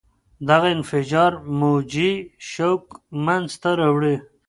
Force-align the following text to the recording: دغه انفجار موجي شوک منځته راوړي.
دغه 0.49 0.67
انفجار 0.77 1.31
موجي 1.59 2.11
شوک 2.51 2.83
منځته 3.25 3.69
راوړي. 3.79 4.15